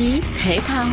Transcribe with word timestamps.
chí 0.00 0.20
thể 0.42 0.60
thao. 0.66 0.86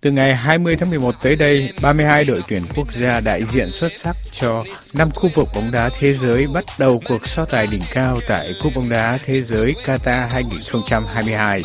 Từ 0.00 0.10
ngày 0.10 0.36
20 0.36 0.76
tháng 0.76 0.90
11 0.90 1.14
tới 1.22 1.36
đây, 1.36 1.72
32 1.82 2.24
đội 2.24 2.42
tuyển 2.48 2.62
quốc 2.76 2.92
gia 2.92 3.20
đại 3.20 3.44
diện 3.44 3.70
xuất 3.70 3.92
sắc 3.92 4.16
cho 4.32 4.62
năm 4.94 5.10
khu 5.10 5.30
vực 5.34 5.48
bóng 5.54 5.70
đá 5.72 5.90
thế 5.98 6.12
giới 6.12 6.46
bắt 6.54 6.64
đầu 6.78 7.02
cuộc 7.08 7.26
so 7.26 7.44
tài 7.44 7.66
đỉnh 7.66 7.82
cao 7.94 8.20
tại 8.28 8.54
Cúp 8.62 8.74
bóng 8.74 8.88
đá 8.88 9.18
thế 9.24 9.40
giới 9.40 9.74
Qatar 9.86 10.28
2022. 10.28 11.62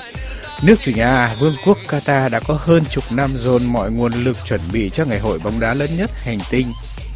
Nước 0.63 0.75
chủ 0.81 0.91
nhà 0.91 1.35
Vương 1.39 1.55
quốc 1.65 1.77
Qatar 1.87 2.29
đã 2.29 2.39
có 2.39 2.57
hơn 2.59 2.83
chục 2.89 3.03
năm 3.11 3.37
dồn 3.37 3.65
mọi 3.65 3.91
nguồn 3.91 4.13
lực 4.13 4.37
chuẩn 4.45 4.61
bị 4.73 4.89
cho 4.89 5.05
ngày 5.05 5.19
hội 5.19 5.39
bóng 5.43 5.59
đá 5.59 5.73
lớn 5.73 5.97
nhất 5.97 6.11
hành 6.13 6.39
tinh. 6.51 6.67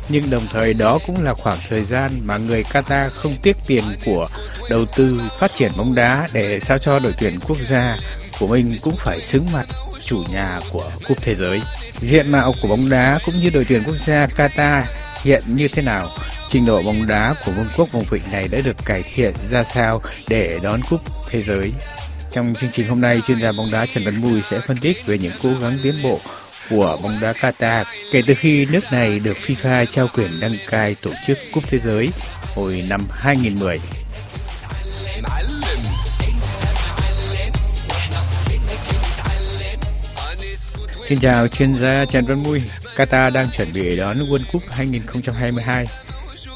Nhưng 0.10 0.30
đồng 0.30 0.48
thời 0.54 0.74
đó 0.74 1.00
cũng 1.08 1.24
là 1.24 1.34
khoảng 1.34 1.60
thời 1.70 1.84
gian 1.84 2.12
mà 2.26 2.38
người 2.38 2.64
Qatar 2.64 3.10
không 3.10 3.36
tiếc 3.44 3.58
tiền 3.68 3.84
của 4.06 4.30
đầu 4.70 4.86
tư 4.86 5.22
phát 5.40 5.52
triển 5.56 5.72
bóng 5.78 5.96
đá 5.96 6.28
để 6.34 6.60
sao 6.60 6.78
cho 6.78 7.00
đội 7.00 7.14
tuyển 7.20 7.40
quốc 7.48 7.58
gia 7.70 7.98
của 8.40 8.48
mình 8.48 8.78
cũng 8.82 8.96
phải 8.96 9.22
xứng 9.22 9.52
mặt 9.54 9.66
chủ 10.02 10.24
nhà 10.32 10.60
của 10.72 10.92
cúp 11.08 11.18
thế 11.22 11.36
giới. 11.36 11.62
Diện 12.00 12.32
mạo 12.32 12.54
của 12.62 12.68
bóng 12.68 12.90
đá 12.90 13.20
cũng 13.26 13.36
như 13.36 13.50
đội 13.50 13.66
tuyển 13.70 13.84
quốc 13.86 13.96
gia 14.06 14.28
Qatar 14.28 14.84
hiện 15.24 15.44
như 15.48 15.68
thế 15.68 15.82
nào? 15.82 16.08
Trình 16.50 16.66
độ 16.66 16.82
bóng 16.82 17.08
đá 17.08 17.36
của 17.46 17.52
vương 17.52 17.68
quốc 17.78 17.92
vùng 17.92 18.06
vịnh 18.12 18.32
này 18.32 18.48
đã 18.48 18.60
được 18.66 18.78
cải 18.86 19.04
thiện 19.16 19.34
ra 19.50 19.64
sao 19.64 20.02
để 20.30 20.60
đón 20.64 20.80
cúp 20.90 21.02
thế 21.30 21.42
giới? 21.42 21.72
Trong 22.32 22.54
chương 22.60 22.72
trình 22.72 22.88
hôm 22.88 23.02
nay, 23.02 23.22
chuyên 23.28 23.42
gia 23.42 23.52
bóng 23.52 23.72
đá 23.72 23.86
Trần 23.86 24.04
Văn 24.04 24.22
Mùi 24.22 24.42
sẽ 24.42 24.60
phân 24.60 24.78
tích 24.78 25.06
về 25.06 25.18
những 25.18 25.34
cố 25.44 25.50
gắng 25.62 25.78
tiến 25.84 25.96
bộ 26.04 26.20
của 26.70 26.98
bóng 27.04 27.18
đá 27.22 27.34
Qatar 27.34 27.84
kể 28.12 28.22
từ 28.28 28.34
khi 28.34 28.66
nước 28.66 28.84
này 28.92 29.20
được 29.20 29.38
FIFA 29.46 29.86
trao 29.86 30.08
quyền 30.16 30.30
đăng 30.42 30.56
cai 30.70 30.96
tổ 30.96 31.12
chức 31.28 31.38
cúp 31.54 31.64
thế 31.68 31.80
giới 31.80 32.10
hồi 32.56 32.84
năm 32.90 33.08
2010. 33.12 33.80
Xin 41.10 41.20
chào 41.20 41.48
chuyên 41.48 41.74
gia 41.74 42.06
Trần 42.06 42.26
Văn 42.26 42.44
Mui. 42.44 42.62
Qatar 42.96 43.34
đang 43.34 43.48
chuẩn 43.50 43.68
bị 43.74 43.98
đón 43.98 44.18
World 44.18 44.44
Cup 44.54 44.62
2022. 44.70 45.86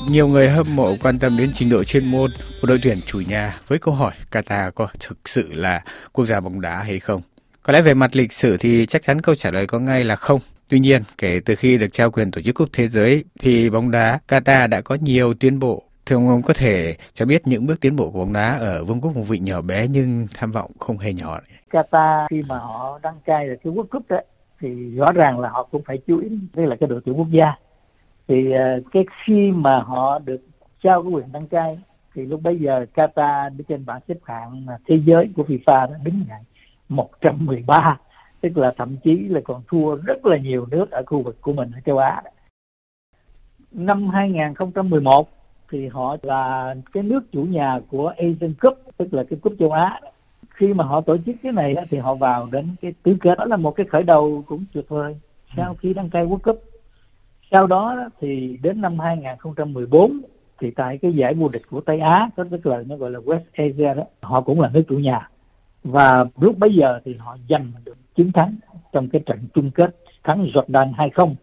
Nhiều 0.09 0.27
người 0.27 0.49
hâm 0.49 0.75
mộ 0.75 0.95
quan 1.03 1.19
tâm 1.19 1.37
đến 1.37 1.49
trình 1.53 1.69
độ 1.69 1.83
chuyên 1.83 2.05
môn 2.05 2.31
của 2.61 2.67
đội 2.67 2.79
tuyển 2.83 2.97
chủ 3.05 3.21
nhà 3.27 3.59
với 3.67 3.79
câu 3.79 3.93
hỏi 3.93 4.11
Qatar 4.31 4.71
có 4.71 4.87
thực 4.99 5.29
sự 5.29 5.53
là 5.53 5.81
quốc 6.11 6.25
gia 6.25 6.39
bóng 6.39 6.61
đá 6.61 6.77
hay 6.77 6.99
không? 6.99 7.21
Có 7.63 7.73
lẽ 7.73 7.81
về 7.81 7.93
mặt 7.93 8.15
lịch 8.15 8.33
sử 8.33 8.57
thì 8.57 8.85
chắc 8.85 9.01
chắn 9.01 9.21
câu 9.21 9.35
trả 9.35 9.51
lời 9.51 9.67
có 9.67 9.79
ngay 9.79 10.03
là 10.03 10.15
không. 10.15 10.39
Tuy 10.69 10.79
nhiên, 10.79 11.03
kể 11.17 11.41
từ 11.45 11.55
khi 11.55 11.77
được 11.77 11.91
trao 11.91 12.11
quyền 12.11 12.31
tổ 12.31 12.41
chức 12.41 12.55
cúp 12.55 12.69
thế 12.73 12.87
giới 12.87 13.23
thì 13.39 13.69
bóng 13.69 13.91
đá 13.91 14.19
Qatar 14.27 14.69
đã 14.69 14.81
có 14.81 14.97
nhiều 15.01 15.33
tiến 15.33 15.59
bộ. 15.59 15.83
Thưa 16.05 16.15
ông 16.15 16.41
có 16.41 16.53
thể 16.53 16.95
cho 17.13 17.25
biết 17.25 17.47
những 17.47 17.65
bước 17.65 17.81
tiến 17.81 17.95
bộ 17.95 18.09
của 18.09 18.19
bóng 18.19 18.33
đá 18.33 18.57
ở 18.57 18.85
vương 18.85 19.01
quốc 19.01 19.11
vùng 19.11 19.23
vịnh 19.23 19.45
nhỏ 19.45 19.61
bé 19.61 19.87
nhưng 19.87 20.27
tham 20.33 20.51
vọng 20.51 20.71
không 20.79 20.97
hề 20.97 21.13
nhỏ. 21.13 21.39
Qatar 21.71 22.27
khi 22.29 22.41
mà 22.47 22.57
họ 22.57 22.99
đăng 23.03 23.19
cai 23.25 23.47
được 23.47 23.55
cái 23.63 23.73
World 23.73 23.87
Cup 23.87 24.09
đấy 24.09 24.25
thì 24.63 24.95
rõ 24.95 25.11
ràng 25.11 25.39
là 25.39 25.49
họ 25.49 25.63
cũng 25.71 25.81
phải 25.85 25.97
chú 25.97 26.19
ý 26.19 26.29
đây 26.53 26.67
là 26.67 26.75
cái 26.75 26.89
đội 26.89 27.01
tuyển 27.05 27.15
quốc 27.15 27.27
gia. 27.31 27.53
Thì 28.27 28.51
ờ, 28.51 28.79
cái 28.91 29.05
khi 29.25 29.51
mà 29.51 29.79
họ 29.79 30.19
được 30.19 30.41
trao 30.83 31.03
cái 31.03 31.11
quyền 31.11 31.31
đăng 31.31 31.47
cai, 31.47 31.79
thì 32.15 32.25
lúc 32.25 32.41
bấy 32.43 32.59
giờ 32.59 32.85
Qatar 32.95 33.57
đứng 33.57 33.67
trên 33.67 33.85
bảng 33.85 34.01
xếp 34.07 34.17
hạng 34.23 34.65
thế 34.85 34.99
giới 35.05 35.29
của 35.35 35.43
FIFA 35.43 35.91
đã 35.91 35.99
đứng 36.03 36.23
ngày 36.27 36.41
113 36.89 37.97
tức 38.41 38.57
là 38.57 38.73
thậm 38.77 38.97
chí 39.03 39.15
là 39.15 39.41
còn 39.43 39.61
thua 39.67 39.95
rất 39.95 40.25
là 40.25 40.37
nhiều 40.37 40.65
nước 40.71 40.91
ở 40.91 41.03
khu 41.05 41.21
vực 41.21 41.41
của 41.41 41.53
mình 41.53 41.71
ở 41.75 41.79
châu 41.85 41.97
Á. 41.97 42.21
Năm 43.71 44.07
2011 44.07 45.29
thì 45.71 45.87
họ 45.87 46.17
là 46.21 46.75
cái 46.93 47.03
nước 47.03 47.31
chủ 47.31 47.43
nhà 47.43 47.79
của 47.89 48.07
Asian 48.07 48.53
Cup, 48.61 48.73
tức 48.97 49.13
là 49.13 49.23
cái 49.29 49.39
cúp 49.41 49.53
châu 49.59 49.71
Á 49.71 49.99
khi 50.53 50.73
mà 50.73 50.83
họ 50.83 51.01
tổ 51.01 51.17
chức 51.25 51.35
cái 51.43 51.51
này 51.51 51.75
thì 51.89 51.97
họ 51.97 52.15
vào 52.15 52.49
đến 52.51 52.75
cái 52.81 52.93
tứ 53.03 53.17
kết. 53.21 53.37
Đó 53.37 53.45
là 53.45 53.57
một 53.57 53.71
cái 53.71 53.85
khởi 53.85 54.03
đầu 54.03 54.43
cũng 54.47 54.65
tuyệt 54.73 54.85
vời. 54.89 55.15
Sau 55.55 55.75
khi 55.79 55.93
đăng 55.93 56.09
cai 56.09 56.25
World 56.25 56.37
Cup. 56.37 56.63
Sau 57.51 57.67
đó 57.67 57.95
thì 58.19 58.57
đến 58.61 58.81
năm 58.81 58.99
2014 58.99 60.21
thì 60.59 60.71
tại 60.71 60.97
cái 60.97 61.13
giải 61.13 61.33
vô 61.33 61.49
địch 61.49 61.61
của 61.69 61.81
Tây 61.81 61.99
Á 61.99 62.29
có 62.37 62.45
tức 62.51 62.65
là 62.65 62.83
nó 62.87 62.95
gọi 62.95 63.11
là 63.11 63.19
West 63.19 63.39
Asia 63.53 63.93
đó 63.93 64.03
họ 64.21 64.41
cũng 64.41 64.61
là 64.61 64.69
nước 64.73 64.83
chủ 64.89 64.99
nhà. 64.99 65.29
Và 65.83 66.25
lúc 66.37 66.57
bấy 66.57 66.73
giờ 66.73 66.99
thì 67.05 67.15
họ 67.15 67.37
giành 67.49 67.71
được 67.85 67.97
chiến 68.15 68.31
thắng 68.31 68.55
trong 68.91 69.09
cái 69.09 69.21
trận 69.25 69.39
chung 69.53 69.71
kết 69.71 69.95
thắng 70.23 70.45
Jordan 70.53 70.93
2-0 70.93 71.35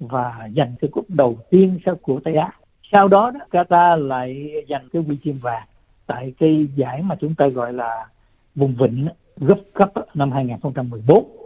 và 0.00 0.48
giành 0.56 0.74
cái 0.80 0.90
cúp 0.92 1.04
đầu 1.10 1.38
tiên 1.50 1.78
sau 1.86 1.94
của 1.94 2.20
Tây 2.24 2.34
Á. 2.34 2.50
Sau 2.92 3.08
đó, 3.08 3.30
đó 3.30 3.40
Qatar 3.50 4.06
lại 4.06 4.52
giành 4.68 4.88
cái 4.92 5.02
huy 5.02 5.18
chương 5.24 5.38
vàng 5.38 5.66
tại 6.06 6.34
cái 6.38 6.68
giải 6.76 7.02
mà 7.02 7.14
chúng 7.20 7.34
ta 7.34 7.48
gọi 7.48 7.72
là 7.72 8.06
vùng 8.54 8.74
vịnh 8.74 9.08
Gulf 9.40 9.62
Cup 9.74 10.16
năm 10.16 10.32
2014 10.32 11.42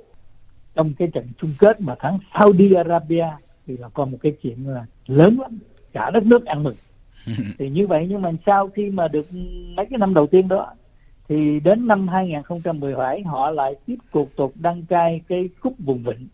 trong 0.74 0.94
cái 0.98 1.08
trận 1.08 1.26
chung 1.40 1.50
kết 1.58 1.80
mà 1.80 1.94
thắng 1.94 2.18
Saudi 2.34 2.74
Arabia 2.74 3.26
thì 3.66 3.76
là 3.76 3.88
còn 3.88 4.10
một 4.10 4.18
cái 4.22 4.32
chuyện 4.42 4.68
là 4.68 4.86
lớn 5.06 5.40
lắm 5.40 5.58
cả 5.92 6.10
đất 6.10 6.24
nước 6.24 6.46
ăn 6.46 6.62
mừng. 6.62 6.76
Thì 7.58 7.70
như 7.70 7.86
vậy 7.86 8.06
nhưng 8.10 8.22
mà 8.22 8.30
sau 8.46 8.68
khi 8.68 8.90
mà 8.90 9.08
được 9.08 9.26
mấy 9.76 9.86
cái 9.90 9.98
năm 9.98 10.14
đầu 10.14 10.26
tiên 10.26 10.48
đó 10.48 10.74
thì 11.28 11.60
đến 11.60 11.86
năm 11.86 12.08
2017 12.08 13.22
họ 13.22 13.50
lại 13.50 13.74
tiếp 13.86 13.96
tục 14.12 14.28
tục 14.36 14.52
đăng 14.54 14.82
cai 14.86 15.20
cái 15.28 15.48
cúp 15.60 15.74
vùng 15.78 16.02
vịnh. 16.02 16.28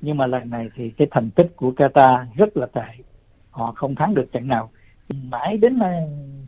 Nhưng 0.00 0.16
mà 0.16 0.26
lần 0.26 0.50
này 0.50 0.68
thì 0.74 0.90
cái 0.90 1.08
thành 1.10 1.30
tích 1.30 1.52
của 1.56 1.72
Qatar 1.76 2.24
rất 2.36 2.56
là 2.56 2.66
tệ 2.66 3.04
họ 3.50 3.72
không 3.76 3.94
thắng 3.94 4.14
được 4.14 4.32
trận 4.32 4.48
nào. 4.48 4.70
Mãi 5.30 5.56
đến 5.56 5.78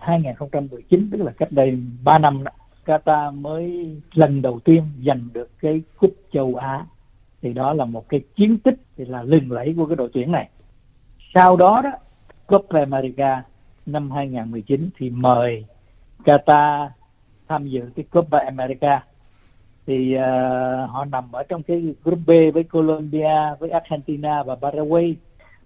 2019 0.00 1.08
tức 1.12 1.22
là 1.22 1.32
cách 1.32 1.52
đây 1.52 1.78
3 2.04 2.18
năm 2.18 2.44
đó, 2.44 2.50
Qatar 2.86 3.40
mới 3.40 3.96
lần 4.14 4.42
đầu 4.42 4.60
tiên 4.64 4.82
giành 5.06 5.28
được 5.32 5.50
cái 5.60 5.82
cúp 5.96 6.14
châu 6.32 6.54
Á. 6.54 6.86
Thì 7.42 7.52
đó 7.52 7.72
là 7.72 7.84
một 7.84 8.08
cái 8.08 8.20
chiến 8.36 8.58
tích 8.58 8.76
thì 8.96 9.04
là 9.04 9.22
lừng 9.22 9.52
lẫy 9.52 9.74
của 9.76 9.86
cái 9.86 9.96
đội 9.96 10.10
tuyển 10.12 10.32
này. 10.32 10.48
Sau 11.34 11.56
đó 11.56 11.80
đó 11.84 11.90
Copa 12.46 12.78
America 12.78 13.42
năm 13.86 14.10
2019 14.10 14.90
thì 14.98 15.10
mời 15.10 15.64
Qatar 16.24 16.88
tham 17.48 17.68
dự 17.68 17.80
cái 17.96 18.04
Copa 18.12 18.38
America. 18.38 19.04
Thì 19.86 20.16
uh, 20.16 20.90
họ 20.90 21.04
nằm 21.04 21.32
ở 21.32 21.42
trong 21.42 21.62
cái 21.62 21.94
group 22.04 22.18
B 22.26 22.30
với 22.54 22.64
Colombia 22.64 23.54
với 23.58 23.70
Argentina 23.70 24.42
và 24.42 24.54
Paraguay. 24.54 25.16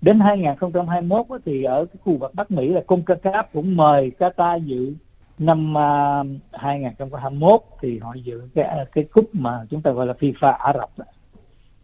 Đến 0.00 0.20
2021 0.20 1.26
thì 1.44 1.62
ở 1.64 1.84
cái 1.84 1.96
khu 2.04 2.16
vực 2.16 2.34
Bắc 2.34 2.50
Mỹ 2.50 2.68
là 2.68 2.80
CONCACAF 2.86 3.44
cũng 3.52 3.76
mời 3.76 4.12
Qatar 4.18 4.58
dự 4.58 4.94
năm 5.38 5.78
à, 5.78 6.20
uh, 6.20 6.26
2021 6.52 7.62
thì 7.80 7.98
họ 7.98 8.14
dự 8.14 8.48
cái 8.54 8.64
à, 8.64 8.84
cái 8.92 9.04
cúp 9.04 9.30
mà 9.32 9.64
chúng 9.70 9.82
ta 9.82 9.90
gọi 9.90 10.06
là 10.06 10.14
FIFA 10.20 10.52
Ả 10.52 10.72
Rập 10.72 10.90
đó. 10.96 11.04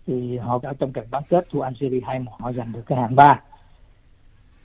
thì 0.06 0.38
họ 0.38 0.60
ở 0.62 0.74
trong 0.78 0.92
trận 0.92 1.06
bán 1.10 1.22
kết 1.28 1.46
thua 1.50 1.60
Algeria 1.60 2.00
2 2.00 2.20
họ 2.38 2.52
giành 2.52 2.72
được 2.72 2.82
cái 2.86 2.98
hạng 2.98 3.16
ba. 3.16 3.40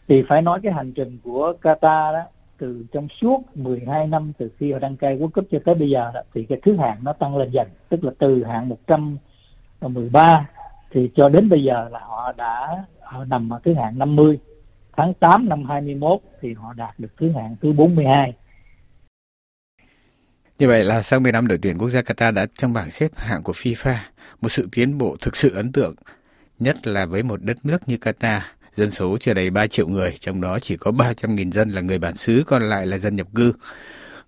Thì 0.08 0.24
phải 0.30 0.42
nói 0.42 0.60
cái 0.64 0.74
hành 0.74 0.92
trình 0.94 1.18
của 1.24 1.54
Qatar 1.62 2.14
đó 2.14 2.24
từ 2.58 2.86
trong 2.92 3.08
suốt 3.22 3.58
12 3.58 4.08
năm 4.08 4.32
từ 4.38 4.52
khi 4.58 4.72
họ 4.72 4.80
đăng 4.80 4.98
cai 4.98 5.18
World 5.18 5.30
Cup 5.30 5.46
cho 5.52 5.60
tới 5.66 5.76
bây 5.76 5.90
giờ 5.90 6.12
đó, 6.14 6.22
thì 6.34 6.44
cái 6.44 6.60
thứ 6.64 6.78
hạng 6.78 6.98
nó 7.04 7.14
tăng 7.14 7.38
lên 7.38 7.50
dần 7.52 7.68
tức 7.90 8.04
là 8.04 8.12
từ 8.20 8.44
hạng 8.44 8.70
113 8.70 10.48
thì 10.92 11.10
cho 11.16 11.30
đến 11.30 11.50
bây 11.50 11.64
giờ 11.64 11.90
là 11.92 12.00
họ 12.00 12.34
đã 12.38 12.84
họ 13.02 13.26
nằm 13.26 13.50
ở 13.54 13.60
thứ 13.64 13.74
hạng 13.74 14.00
50 14.00 14.40
tháng 14.98 15.14
8 15.14 15.50
năm 15.50 15.64
21 15.64 16.20
thì 16.42 16.54
họ 16.54 16.74
đạt 16.74 17.00
được 17.00 17.18
thứ 17.18 17.32
hạng 17.32 17.56
thứ 17.62 17.74
42 17.74 18.34
như 20.60 20.68
vậy 20.68 20.84
là 20.84 21.02
sau 21.02 21.20
10 21.20 21.32
năm 21.32 21.48
đội 21.48 21.58
tuyển 21.62 21.78
quốc 21.78 21.90
gia 21.90 22.02
Qatar 22.02 22.34
đã 22.34 22.46
trong 22.54 22.74
bảng 22.74 22.92
xếp 22.92 23.08
hạng 23.16 23.44
của 23.44 23.54
FIFA, 23.54 23.96
một 24.42 24.50
sự 24.50 24.68
tiến 24.72 24.98
bộ 24.98 25.16
thực 25.22 25.36
sự 25.36 25.56
ấn 25.56 25.72
tượng, 25.72 25.96
nhất 26.60 26.88
là 26.88 27.06
với 27.06 27.24
một 27.24 27.44
đất 27.44 27.58
nước 27.64 27.78
như 27.88 27.96
Qatar, 27.96 28.40
dân 28.74 28.92
số 28.92 29.18
chưa 29.18 29.34
đầy 29.34 29.50
3 29.50 29.68
triệu 29.68 29.88
người, 29.88 30.14
trong 30.20 30.42
đó 30.42 30.60
chỉ 30.60 30.78
có 30.78 30.92
300.000 30.92 31.52
dân 31.52 31.70
là 31.70 31.82
người 31.82 32.00
bản 32.00 32.16
xứ, 32.16 32.44
còn 32.48 32.62
lại 32.62 32.86
là 32.86 32.98
dân 32.98 33.16
nhập 33.16 33.28
cư. 33.36 33.54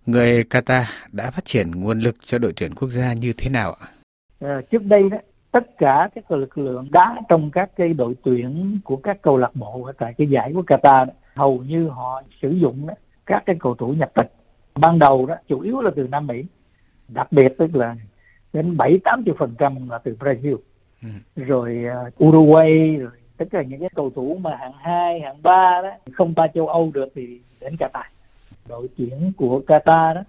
Người 0.06 0.44
Qatar 0.44 0.84
đã 1.12 1.32
phát 1.32 1.46
triển 1.46 1.72
nguồn 1.72 2.00
lực 2.00 2.16
cho 2.22 2.38
đội 2.38 2.54
tuyển 2.56 2.76
quốc 2.76 2.90
gia 2.90 3.14
như 3.14 3.34
thế 3.38 3.50
nào 3.50 3.76
ạ? 3.82 3.88
À, 4.40 4.62
trước 4.72 4.84
đây 4.84 5.10
đó, 5.12 5.18
tất 5.52 5.64
cả 5.78 6.10
các 6.16 6.32
lực 6.32 6.58
lượng 6.58 6.88
đá 6.92 7.16
trong 7.30 7.52
các 7.54 7.70
cái 7.76 7.94
đội 7.94 8.14
tuyển 8.24 8.80
của 8.84 8.96
các 8.96 9.18
câu 9.22 9.38
lạc 9.38 9.56
bộ 9.56 9.84
ở 9.84 9.94
tại 9.98 10.14
cái 10.18 10.28
giải 10.28 10.52
của 10.54 10.64
Qatar 10.68 11.06
đó, 11.06 11.14
hầu 11.36 11.64
như 11.68 11.88
họ 11.88 12.24
sử 12.42 12.50
dụng 12.50 12.88
đó, 12.88 12.94
các 13.26 13.44
cái 13.46 13.56
cầu 13.60 13.76
thủ 13.76 13.94
nhập 13.94 14.12
tịch 14.16 14.32
ban 14.76 15.00
đầu 15.00 15.26
đó 15.26 15.36
chủ 15.48 15.60
yếu 15.60 15.82
là 15.82 15.92
từ 15.96 16.08
Nam 16.08 16.28
Mỹ. 16.28 16.46
Đặc 17.08 17.32
biệt 17.32 17.54
tức 17.58 17.76
là 17.76 17.96
đến 18.54 18.78
bảy 18.78 19.00
tám 19.04 19.24
mươi 19.26 19.36
phần 19.38 19.56
trăm 19.58 19.90
là 19.90 19.98
từ 19.98 20.16
Brazil. 20.20 20.58
Ừ. 21.04 21.10
rồi 21.36 21.86
uh, 22.08 22.24
Uruguay 22.24 22.96
rồi 22.96 23.12
tất 23.38 23.46
cả 23.52 23.62
những 23.62 23.80
cái 23.80 23.90
cầu 23.96 24.12
thủ 24.16 24.38
mà 24.42 24.56
hạng 24.56 24.74
2, 24.74 25.20
hạng 25.20 25.42
3 25.44 25.82
đó 25.82 25.90
không 26.12 26.34
qua 26.34 26.48
châu 26.48 26.68
Âu 26.68 26.92
được 26.94 27.10
thì 27.16 27.40
đến 27.60 27.76
Qatar. 27.80 28.04
Đội 28.68 28.90
tuyển 28.98 29.32
của 29.38 29.62
Qatar 29.68 30.16
đó 30.16 30.22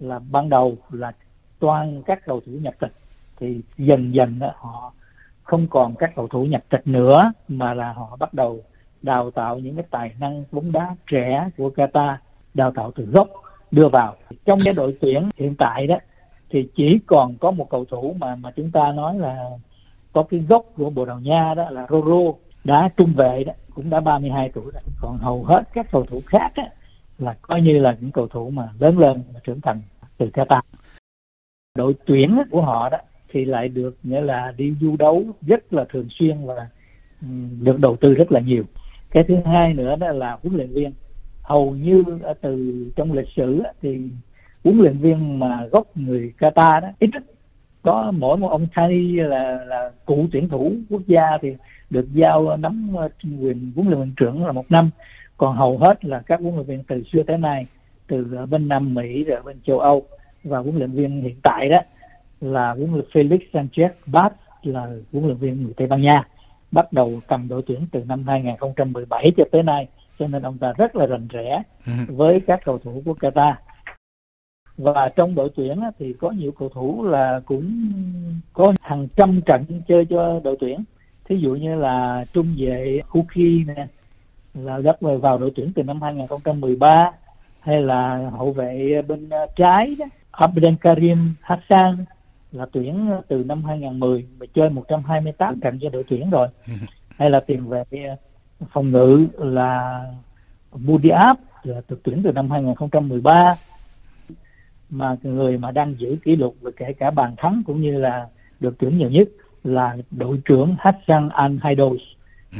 là 0.00 0.20
ban 0.30 0.48
đầu 0.48 0.76
là 0.90 1.12
toàn 1.58 2.02
các 2.06 2.26
cầu 2.26 2.40
thủ 2.40 2.52
nhập 2.52 2.74
tịch 2.80 2.92
thì 3.36 3.60
dần 3.78 4.14
dần 4.14 4.38
đó, 4.38 4.50
họ 4.56 4.92
không 5.42 5.66
còn 5.70 5.94
các 5.98 6.12
cầu 6.16 6.28
thủ 6.28 6.44
nhập 6.44 6.62
tịch 6.68 6.86
nữa 6.86 7.32
mà 7.48 7.74
là 7.74 7.92
họ 7.92 8.16
bắt 8.20 8.34
đầu 8.34 8.62
đào 9.02 9.30
tạo 9.30 9.58
những 9.58 9.76
cái 9.76 9.84
tài 9.90 10.14
năng 10.20 10.44
bóng 10.52 10.72
đá 10.72 10.96
trẻ 11.06 11.48
của 11.56 11.70
Qatar 11.76 12.16
đào 12.54 12.72
tạo 12.72 12.92
từ 12.94 13.04
gốc 13.04 13.28
đưa 13.74 13.88
vào. 13.88 14.16
Trong 14.44 14.60
cái 14.64 14.74
đội 14.74 14.96
tuyển 15.00 15.28
hiện 15.36 15.54
tại 15.58 15.86
đó 15.86 15.96
thì 16.50 16.68
chỉ 16.76 16.98
còn 17.06 17.36
có 17.40 17.50
một 17.50 17.70
cầu 17.70 17.84
thủ 17.84 18.16
mà 18.18 18.36
mà 18.36 18.50
chúng 18.56 18.70
ta 18.70 18.92
nói 18.92 19.18
là 19.18 19.50
có 20.12 20.22
cái 20.22 20.40
gốc 20.48 20.66
của 20.76 20.90
Bồ 20.90 21.04
Đào 21.04 21.20
Nha 21.20 21.54
đó 21.54 21.70
là 21.70 21.86
Roro 21.90 22.38
đã 22.64 22.88
trung 22.96 23.12
vệ 23.16 23.44
đó 23.44 23.52
cũng 23.74 23.90
đã 23.90 24.00
32 24.00 24.50
tuổi 24.54 24.64
rồi. 24.72 24.82
Còn 25.00 25.18
hầu 25.18 25.44
hết 25.44 25.62
các 25.72 25.86
cầu 25.90 26.04
thủ 26.04 26.22
khác 26.26 26.52
đó, 26.56 26.62
là 27.18 27.34
coi 27.42 27.60
như 27.60 27.78
là 27.78 27.96
những 28.00 28.10
cầu 28.10 28.28
thủ 28.28 28.50
mà 28.50 28.68
lớn 28.78 28.98
lên 28.98 29.22
và 29.34 29.40
trưởng 29.44 29.60
thành 29.60 29.80
từ 30.18 30.26
Qatar 30.26 30.60
đội 31.78 31.94
tuyển 32.06 32.38
của 32.50 32.62
họ 32.62 32.88
đó 32.88 32.98
thì 33.32 33.44
lại 33.44 33.68
được 33.68 33.96
nghĩa 34.02 34.20
là 34.20 34.52
đi 34.56 34.74
du 34.80 34.96
đấu 34.96 35.24
rất 35.46 35.72
là 35.72 35.84
thường 35.92 36.08
xuyên 36.10 36.46
và 36.46 36.68
ừ, 37.20 37.26
được 37.60 37.78
đầu 37.78 37.96
tư 37.96 38.14
rất 38.14 38.32
là 38.32 38.40
nhiều. 38.40 38.64
Cái 39.10 39.24
thứ 39.28 39.36
hai 39.44 39.74
nữa 39.74 39.96
đó 39.96 40.12
là 40.12 40.38
huấn 40.42 40.56
luyện 40.56 40.72
viên 40.72 40.92
hầu 41.44 41.70
như 41.70 42.04
từ 42.40 42.84
trong 42.96 43.12
lịch 43.12 43.28
sử 43.36 43.62
thì 43.82 44.00
huấn 44.64 44.78
luyện 44.78 44.98
viên 44.98 45.38
mà 45.38 45.66
gốc 45.72 45.96
người 45.96 46.32
Qatar 46.38 46.80
đó, 46.80 46.88
ít 46.98 47.10
có 47.82 48.12
mỗi 48.16 48.36
một 48.36 48.50
ông 48.50 48.66
thay 48.72 49.12
là 49.12 49.64
là 49.66 49.90
cựu 50.06 50.26
tuyển 50.32 50.48
thủ 50.48 50.72
quốc 50.90 51.02
gia 51.06 51.38
thì 51.42 51.56
được 51.90 52.06
giao 52.12 52.56
nắm 52.56 52.90
ờ, 52.96 53.08
quyền 53.22 53.72
huấn 53.76 53.88
luyện 53.88 54.00
viên 54.00 54.14
trưởng 54.16 54.46
là 54.46 54.52
một 54.52 54.70
năm. 54.70 54.90
Còn 55.36 55.56
hầu 55.56 55.78
hết 55.78 56.04
là 56.04 56.22
các 56.26 56.40
huấn 56.40 56.54
luyện 56.54 56.66
viên 56.66 56.84
từ 56.84 57.02
xưa 57.12 57.22
tới 57.22 57.38
nay, 57.38 57.66
từ 58.06 58.46
bên 58.50 58.68
Nam 58.68 58.94
Mỹ, 58.94 59.24
rồi 59.24 59.42
bên 59.42 59.56
châu 59.66 59.80
Âu. 59.80 60.06
Và 60.44 60.58
huấn 60.58 60.76
luyện 60.76 60.92
viên 60.92 61.22
hiện 61.22 61.36
tại 61.42 61.68
đó 61.68 61.78
là 62.40 62.72
huấn 62.72 62.92
luyện 62.92 63.04
Felix 63.12 63.38
Sanchez 63.52 63.88
Bas, 64.06 64.32
là 64.62 64.86
huấn 65.12 65.24
luyện 65.24 65.36
viên 65.36 65.62
người 65.64 65.74
Tây 65.76 65.86
Ban 65.86 66.02
Nha, 66.02 66.28
bắt 66.72 66.92
đầu 66.92 67.20
cầm 67.28 67.48
đội 67.48 67.62
tuyển 67.66 67.86
từ 67.92 68.04
năm 68.04 68.24
2017 68.26 69.30
cho 69.36 69.44
tới 69.52 69.62
nay 69.62 69.88
cho 70.18 70.26
nên 70.26 70.42
ông 70.42 70.58
ta 70.58 70.72
rất 70.76 70.96
là 70.96 71.06
rành 71.06 71.28
rẽ 71.28 71.62
ừ. 71.86 71.92
với 72.08 72.40
các 72.46 72.60
cầu 72.64 72.78
thủ 72.78 73.02
của 73.04 73.14
Qatar. 73.20 73.54
Và 74.76 75.08
trong 75.16 75.34
đội 75.34 75.50
tuyển 75.56 75.80
thì 75.98 76.12
có 76.12 76.30
nhiều 76.30 76.52
cầu 76.58 76.68
thủ 76.68 77.04
là 77.04 77.40
cũng 77.46 77.92
có 78.52 78.72
hàng 78.80 79.08
trăm 79.16 79.40
trận 79.46 79.64
chơi 79.88 80.04
cho 80.04 80.40
đội 80.44 80.56
tuyển. 80.60 80.84
Thí 81.24 81.36
dụ 81.36 81.54
như 81.54 81.74
là 81.74 82.24
trung 82.32 82.54
vệ 82.58 83.00
Huki 83.08 83.66
nè 83.66 83.86
là 84.54 84.78
gấp 84.78 84.96
vào 85.00 85.38
đội 85.38 85.52
tuyển 85.54 85.72
từ 85.74 85.82
năm 85.82 86.02
2013 86.02 87.10
hay 87.60 87.82
là 87.82 88.30
hậu 88.36 88.52
vệ 88.52 89.02
bên 89.08 89.30
trái 89.56 89.96
đó 89.98 90.06
Abdel 90.30 90.74
Karim 90.80 91.34
Hassan 91.40 92.04
là 92.52 92.66
tuyển 92.72 93.10
từ 93.28 93.44
năm 93.44 93.64
2010 93.64 94.26
mà 94.38 94.46
chơi 94.54 94.70
128 94.70 95.60
trận 95.60 95.78
cho 95.82 95.88
đội 95.88 96.04
tuyển 96.08 96.30
rồi. 96.30 96.48
Hay 97.18 97.30
là 97.30 97.40
tiền 97.40 97.68
vệ 97.68 97.84
phòng 98.72 98.90
ngự 98.90 99.26
là 99.38 100.00
Budiab 100.72 101.36
là 101.62 101.80
được 101.88 102.00
tuyển 102.02 102.20
từ 102.24 102.32
năm 102.32 102.50
2013 102.50 103.54
mà 104.90 105.16
người 105.22 105.58
mà 105.58 105.70
đang 105.70 105.94
giữ 105.98 106.16
kỷ 106.24 106.36
lục 106.36 106.56
về 106.60 106.70
kể 106.76 106.92
cả 106.92 107.10
bàn 107.10 107.34
thắng 107.36 107.62
cũng 107.66 107.80
như 107.80 107.98
là 107.98 108.26
được 108.60 108.74
tuyển 108.78 108.98
nhiều 108.98 109.10
nhất 109.10 109.28
là 109.64 109.96
đội 110.10 110.40
trưởng 110.44 110.76
Hassan 110.78 111.28
Al 111.28 111.56
Haidos 111.62 112.00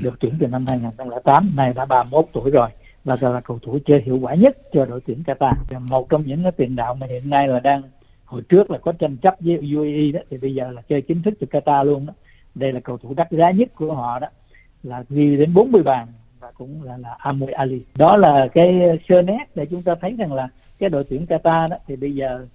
được 0.02 0.14
tuyển 0.20 0.34
từ 0.40 0.46
năm 0.46 0.66
2008 0.66 1.50
này 1.56 1.72
đã 1.72 1.84
31 1.84 2.26
tuổi 2.32 2.50
rồi 2.50 2.68
và 3.04 3.16
là 3.20 3.40
cầu 3.40 3.58
thủ 3.62 3.78
chơi 3.86 4.02
hiệu 4.02 4.18
quả 4.18 4.34
nhất 4.34 4.58
cho 4.72 4.86
đội 4.86 5.00
tuyển 5.06 5.22
Qatar. 5.26 5.52
Một 5.88 6.08
trong 6.08 6.22
những 6.26 6.42
cái 6.42 6.52
tiền 6.52 6.76
đạo 6.76 6.94
mà 6.94 7.06
hiện 7.06 7.30
nay 7.30 7.48
là 7.48 7.60
đang 7.60 7.82
hồi 8.24 8.42
trước 8.48 8.70
là 8.70 8.78
có 8.78 8.92
tranh 8.92 9.16
chấp 9.16 9.36
với 9.40 9.58
UAE 9.76 10.12
đó 10.12 10.20
thì 10.30 10.38
bây 10.38 10.54
giờ 10.54 10.70
là 10.70 10.82
chơi 10.88 11.02
chính 11.02 11.22
thức 11.22 11.34
cho 11.40 11.46
Qatar 11.50 11.84
luôn 11.84 12.06
đó. 12.06 12.12
Đây 12.54 12.72
là 12.72 12.80
cầu 12.80 12.98
thủ 12.98 13.14
đắt 13.14 13.30
giá 13.30 13.50
nhất 13.50 13.68
của 13.74 13.94
họ 13.94 14.18
đó 14.18 14.28
là 14.84 15.04
ghi 15.10 15.36
đến 15.36 15.54
40 15.54 15.82
bàn 15.82 16.06
và 16.40 16.50
cũng 16.58 16.82
là 16.82 16.96
là 16.96 17.16
Amui 17.18 17.52
Ali 17.52 17.82
đó 17.98 18.16
là 18.16 18.48
cái 18.54 18.98
sơ 19.08 19.22
nét 19.22 19.44
để 19.54 19.66
chúng 19.66 19.82
ta 19.82 19.94
thấy 20.00 20.14
rằng 20.18 20.32
là 20.32 20.48
cái 20.78 20.90
đội 20.90 21.04
tuyển 21.04 21.26
Qatar 21.28 21.68
đó 21.68 21.76
thì 21.86 21.96
bây 21.96 22.14
giờ 22.14 22.46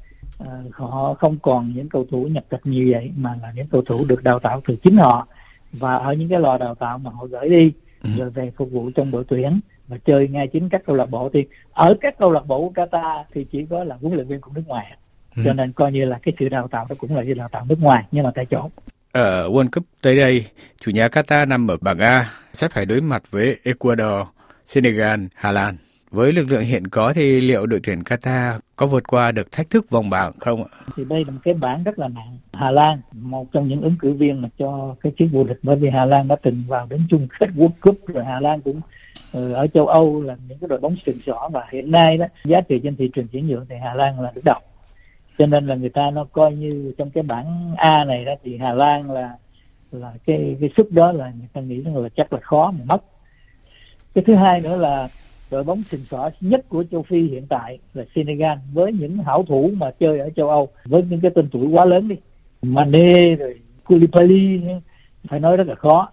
uh, 0.43 0.47
họ 0.71 1.13
không 1.13 1.37
còn 1.41 1.73
những 1.75 1.89
cầu 1.89 2.05
thủ 2.11 2.23
nhập 2.23 2.43
tịch 2.49 2.61
nhiều 2.63 2.87
vậy 2.91 3.11
mà 3.17 3.35
là 3.41 3.51
những 3.55 3.67
cầu 3.67 3.81
thủ 3.81 4.05
được 4.05 4.23
đào 4.23 4.39
tạo 4.39 4.61
từ 4.67 4.75
chính 4.83 4.97
họ 4.97 5.27
và 5.71 5.95
ở 5.95 6.13
những 6.13 6.29
cái 6.29 6.39
lò 6.39 6.57
đào 6.57 6.75
tạo 6.75 6.97
mà 6.97 7.11
họ 7.11 7.25
gửi 7.25 7.49
đi 7.49 7.71
ừ. 8.03 8.09
rồi 8.17 8.29
về 8.29 8.51
phục 8.57 8.71
vụ 8.71 8.91
trong 8.95 9.11
đội 9.11 9.23
tuyển 9.27 9.59
và 9.87 9.97
chơi 10.05 10.27
ngay 10.27 10.47
chính 10.47 10.69
các 10.69 10.81
câu 10.85 10.95
lạc 10.95 11.05
bộ 11.05 11.29
thì 11.33 11.45
ở 11.71 11.95
các 12.01 12.17
câu 12.17 12.31
lạc 12.31 12.47
bộ 12.47 12.69
của 12.69 12.81
Qatar 12.81 13.23
thì 13.33 13.45
chỉ 13.51 13.65
có 13.69 13.83
là 13.83 13.97
huấn 14.01 14.13
luyện 14.13 14.27
viên 14.27 14.41
của 14.41 14.51
nước 14.55 14.63
ngoài 14.67 14.97
ừ. 15.35 15.41
cho 15.45 15.53
nên 15.53 15.71
coi 15.71 15.91
như 15.91 16.05
là 16.05 16.19
cái 16.23 16.33
sự 16.39 16.49
đào 16.49 16.67
tạo 16.67 16.85
đó 16.89 16.95
cũng 16.99 17.15
là 17.15 17.23
sự 17.27 17.33
đào 17.33 17.47
tạo 17.51 17.65
nước 17.69 17.79
ngoài 17.81 18.03
nhưng 18.11 18.23
mà 18.23 18.31
tại 18.35 18.45
chỗ 18.45 18.69
ở 19.11 19.49
World 19.49 19.69
Cup 19.71 19.83
tới 20.01 20.17
đây, 20.17 20.45
chủ 20.81 20.91
nhà 20.91 21.07
Qatar 21.07 21.47
nằm 21.47 21.67
ở 21.67 21.77
bảng 21.81 21.99
A 21.99 22.29
sẽ 22.53 22.67
phải 22.69 22.85
đối 22.85 23.01
mặt 23.01 23.23
với 23.31 23.57
Ecuador, 23.63 24.27
Senegal, 24.65 25.19
Hà 25.35 25.51
Lan. 25.51 25.75
Với 26.11 26.33
lực 26.33 26.49
lượng 26.49 26.63
hiện 26.63 26.87
có 26.87 27.13
thì 27.13 27.41
liệu 27.41 27.65
đội 27.65 27.79
tuyển 27.83 27.99
Qatar 27.99 28.59
có 28.75 28.85
vượt 28.85 29.07
qua 29.07 29.31
được 29.31 29.51
thách 29.51 29.69
thức 29.69 29.89
vòng 29.89 30.09
bảng 30.09 30.31
không 30.39 30.63
ạ? 30.63 30.69
Thì 30.95 31.03
đây 31.09 31.25
là 31.25 31.31
một 31.31 31.39
cái 31.43 31.53
bảng 31.53 31.83
rất 31.83 31.99
là 31.99 32.07
nặng. 32.07 32.37
Hà 32.53 32.71
Lan, 32.71 33.01
một 33.13 33.47
trong 33.51 33.67
những 33.67 33.81
ứng 33.81 33.95
cử 33.99 34.13
viên 34.13 34.41
mà 34.41 34.49
cho 34.59 34.95
cái 35.01 35.13
chiếc 35.17 35.27
vô 35.31 35.43
địch 35.43 35.59
bởi 35.63 35.75
vì 35.75 35.89
Hà 35.89 36.05
Lan 36.05 36.27
đã 36.27 36.35
từng 36.43 36.63
vào 36.67 36.87
đến 36.89 37.01
chung 37.09 37.27
kết 37.39 37.49
World 37.55 37.69
Cup 37.81 37.97
rồi 38.07 38.25
Hà 38.25 38.39
Lan 38.39 38.61
cũng 38.61 38.81
ừ, 39.33 39.53
ở 39.53 39.67
châu 39.67 39.87
Âu 39.87 40.21
là 40.21 40.35
những 40.47 40.57
cái 40.61 40.67
đội 40.67 40.79
bóng 40.79 40.95
sừng 41.05 41.19
sỏ 41.25 41.49
và 41.53 41.67
hiện 41.71 41.91
nay 41.91 42.17
đó 42.17 42.25
giá 42.45 42.61
trị 42.61 42.79
trên 42.83 42.95
thị 42.95 43.09
trường 43.15 43.27
chuyển 43.27 43.47
nhượng 43.47 43.65
thì 43.69 43.75
Hà 43.83 43.93
Lan 43.93 44.21
là 44.21 44.31
đứng 44.35 44.43
đầu 44.45 44.59
cho 45.39 45.45
nên 45.45 45.67
là 45.67 45.75
người 45.75 45.89
ta 45.89 46.11
nó 46.11 46.23
coi 46.31 46.55
như 46.55 46.93
trong 46.97 47.09
cái 47.09 47.23
bảng 47.23 47.73
A 47.77 48.03
này 48.03 48.25
đó 48.25 48.33
thì 48.43 48.57
Hà 48.57 48.73
Lan 48.73 49.11
là 49.11 49.37
là 49.91 50.13
cái 50.25 50.57
cái 50.61 50.69
suất 50.77 50.91
đó 50.91 51.11
là 51.11 51.31
người 51.39 51.47
ta 51.53 51.61
nghĩ 51.61 51.81
rằng 51.81 51.97
là 51.97 52.09
chắc 52.09 52.33
là 52.33 52.39
khó 52.39 52.71
mà 52.71 52.85
mất. 52.85 53.03
Cái 54.13 54.23
thứ 54.27 54.35
hai 54.35 54.61
nữa 54.61 54.77
là 54.77 55.07
đội 55.51 55.63
bóng 55.63 55.83
sừng 55.83 56.05
sỏ 56.05 56.29
nhất 56.41 56.65
của 56.69 56.83
châu 56.91 57.03
Phi 57.03 57.21
hiện 57.21 57.45
tại 57.49 57.79
là 57.93 58.03
Senegal 58.15 58.57
với 58.73 58.93
những 58.93 59.17
hảo 59.17 59.43
thủ 59.43 59.71
mà 59.77 59.91
chơi 59.91 60.19
ở 60.19 60.29
châu 60.29 60.49
Âu 60.49 60.67
với 60.85 61.03
những 61.09 61.21
cái 61.21 61.31
tên 61.35 61.49
tuổi 61.51 61.67
quá 61.67 61.85
lớn 61.85 62.07
đi. 62.07 62.15
Mane 62.61 63.35
rồi 63.35 63.59
Koulibaly 63.85 64.61
phải 65.27 65.39
nói 65.39 65.57
rất 65.57 65.67
là 65.67 65.75
khó. 65.75 66.09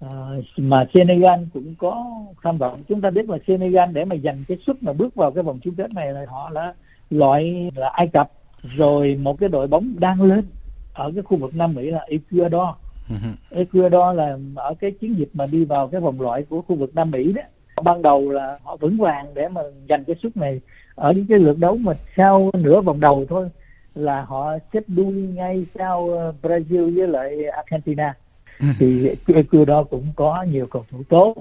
À, 0.00 0.08
mà 0.56 0.86
Senegal 0.94 1.40
cũng 1.54 1.74
có 1.78 2.04
tham 2.42 2.58
vọng. 2.58 2.82
Chúng 2.88 3.00
ta 3.00 3.10
biết 3.10 3.28
là 3.28 3.38
Senegal 3.46 3.92
để 3.92 4.04
mà 4.04 4.16
giành 4.24 4.44
cái 4.48 4.58
suất 4.66 4.82
mà 4.82 4.92
bước 4.92 5.14
vào 5.14 5.30
cái 5.30 5.42
vòng 5.42 5.58
chung 5.62 5.74
kết 5.74 5.94
này 5.94 6.12
là 6.12 6.24
họ 6.28 6.50
là 6.50 6.74
loại 7.10 7.70
là 7.74 7.88
Ai 7.88 8.06
Cập 8.12 8.30
rồi 8.62 9.18
một 9.22 9.38
cái 9.40 9.48
đội 9.48 9.66
bóng 9.66 9.94
đang 9.98 10.22
lên 10.22 10.44
ở 10.92 11.12
cái 11.14 11.22
khu 11.22 11.36
vực 11.36 11.54
Nam 11.54 11.74
Mỹ 11.74 11.90
là 11.90 12.06
Ecuador. 12.08 12.68
Uh-huh. 13.08 13.34
Ecuador 13.50 14.16
là 14.16 14.38
ở 14.54 14.74
cái 14.80 14.90
chiến 14.90 15.18
dịch 15.18 15.28
mà 15.32 15.46
đi 15.52 15.64
vào 15.64 15.88
cái 15.88 16.00
vòng 16.00 16.20
loại 16.20 16.42
của 16.42 16.62
khu 16.62 16.76
vực 16.76 16.94
Nam 16.94 17.10
Mỹ 17.10 17.32
đó. 17.32 17.42
Ban 17.82 18.02
đầu 18.02 18.30
là 18.30 18.58
họ 18.62 18.76
vững 18.76 18.98
vàng 18.98 19.26
để 19.34 19.48
mà 19.48 19.60
giành 19.88 20.04
cái 20.04 20.16
suất 20.22 20.36
này. 20.36 20.60
Ở 20.94 21.12
những 21.12 21.26
cái 21.26 21.38
lượt 21.38 21.58
đấu 21.58 21.76
mà 21.76 21.92
sau 22.16 22.50
nửa 22.54 22.80
vòng 22.80 23.00
đầu 23.00 23.26
thôi 23.28 23.48
là 23.94 24.22
họ 24.22 24.58
xếp 24.72 24.82
đuôi 24.86 25.12
ngay 25.12 25.66
sau 25.74 26.10
ờ, 26.10 26.32
Brazil 26.42 26.96
với 26.96 27.08
lại 27.08 27.44
Argentina. 27.44 28.14
Uh-huh. 28.58 28.72
thì 28.78 29.08
Ecuador 29.34 29.88
cũng 29.90 30.06
có 30.16 30.42
nhiều 30.42 30.66
cầu 30.66 30.84
thủ 30.90 31.02
tốt. 31.08 31.34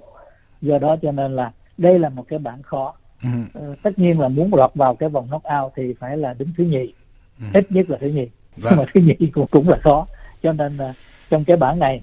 Do 0.61 0.77
đó 0.77 0.95
cho 1.01 1.11
nên 1.11 1.35
là 1.35 1.51
đây 1.77 1.99
là 1.99 2.09
một 2.09 2.25
cái 2.27 2.39
bảng 2.39 2.61
khó. 2.61 2.93
Uh-huh. 3.21 3.75
tất 3.83 3.99
nhiên 3.99 4.19
là 4.19 4.27
muốn 4.27 4.53
lọt 4.53 4.75
vào 4.75 4.95
cái 4.95 5.09
vòng 5.09 5.27
knockout 5.27 5.73
thì 5.75 5.93
phải 5.99 6.17
là 6.17 6.33
đứng 6.33 6.49
thứ 6.57 6.63
nhì 6.63 6.93
ừ. 7.41 7.47
ít 7.53 7.71
nhất 7.71 7.89
là 7.89 7.97
thứ 8.01 8.07
nhì 8.07 8.27
vâng. 8.57 8.73
mà 8.77 8.83
thứ 8.93 9.01
nhì 9.01 9.27
cũng 9.27 9.47
cũng 9.51 9.69
là 9.69 9.77
khó 9.77 10.07
cho 10.43 10.53
nên 10.53 10.77
là 10.77 10.93
trong 11.29 11.45
cái 11.45 11.57
bảng 11.57 11.79
này 11.79 12.01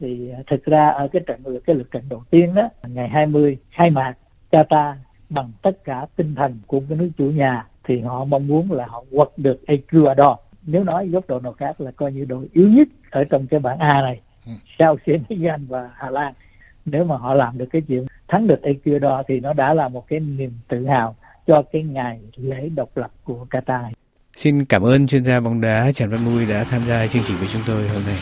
thì 0.00 0.30
thực 0.46 0.64
ra 0.64 0.88
ở 0.88 1.08
cái 1.08 1.22
trận 1.26 1.40
cái 1.66 1.76
lượt 1.76 1.90
trận 1.90 2.02
đầu 2.08 2.22
tiên 2.30 2.54
đó 2.54 2.68
ngày 2.88 3.08
20 3.08 3.58
khai 3.70 3.90
mạc 3.90 4.14
Qatar 4.50 4.94
bằng 5.28 5.52
tất 5.62 5.84
cả 5.84 6.06
tinh 6.16 6.34
thần 6.34 6.58
của 6.66 6.80
cái 6.88 6.98
nước 6.98 7.10
chủ 7.18 7.24
nhà 7.24 7.66
thì 7.84 8.00
họ 8.00 8.24
mong 8.24 8.46
muốn 8.46 8.72
là 8.72 8.86
họ 8.86 9.04
quật 9.10 9.28
được 9.36 9.66
Ecuador 9.66 10.38
nếu 10.66 10.84
nói 10.84 11.08
góc 11.08 11.28
độ 11.28 11.40
nào 11.40 11.52
khác 11.52 11.80
là 11.80 11.90
coi 11.90 12.12
như 12.12 12.24
đội 12.24 12.48
yếu 12.52 12.68
nhất 12.68 12.88
ở 13.10 13.24
trong 13.24 13.46
cái 13.46 13.60
bảng 13.60 13.78
A 13.78 14.02
này 14.02 14.20
ừ. 14.46 14.52
sau 14.78 14.96
Senegal 15.06 15.60
và 15.68 15.90
Hà 15.94 16.10
Lan 16.10 16.34
nếu 16.84 17.04
mà 17.04 17.16
họ 17.16 17.34
làm 17.34 17.58
được 17.58 17.66
cái 17.70 17.82
chuyện 17.88 18.06
thắng 18.28 18.46
được 18.46 18.62
Ecuador 18.62 19.26
thì 19.28 19.40
nó 19.40 19.52
đã 19.52 19.74
là 19.74 19.88
một 19.88 20.08
cái 20.08 20.20
niềm 20.20 20.52
tự 20.68 20.86
hào 20.86 21.16
cho 21.46 21.62
cái 21.72 21.82
ngày 21.82 22.20
lễ 22.36 22.68
độc 22.68 22.96
lập 22.96 23.10
của 23.24 23.46
Qatar 23.50 23.90
Xin 24.36 24.64
cảm 24.64 24.82
ơn 24.82 25.06
chuyên 25.06 25.24
gia 25.24 25.40
bóng 25.40 25.60
đá 25.60 25.92
Trần 25.92 26.10
Văn 26.10 26.24
Mui 26.24 26.46
đã 26.46 26.64
tham 26.64 26.82
gia 26.88 27.06
chương 27.06 27.22
trình 27.26 27.36
với 27.38 27.48
chúng 27.52 27.62
tôi 27.66 27.88
hôm 27.88 28.02
nay. 28.06 28.16